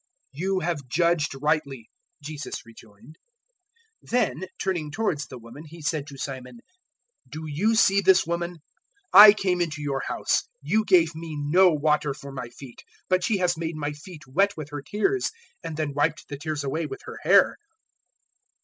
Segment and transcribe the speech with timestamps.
[0.31, 1.87] "You have judged rightly,"
[2.23, 3.19] Jesus rejoined.
[4.03, 6.61] 007:044 Then turning towards the woman He said to Simon,
[7.29, 8.57] "Do you see this woman?
[9.13, 13.37] I came into your house: you gave me no water for my feet; but she
[13.37, 15.29] has made my feet wet with her tears,
[15.63, 17.57] and then wiped the tears away with her hair.